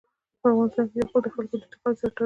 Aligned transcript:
په 0.41 0.47
افغانستان 0.51 0.85
کې 0.89 0.95
یاقوت 0.99 1.21
د 1.25 1.27
خلکو 1.35 1.51
د 1.57 1.61
اعتقاداتو 1.63 1.99
سره 2.01 2.09
تړاو 2.11 2.11
لري. 2.11 2.19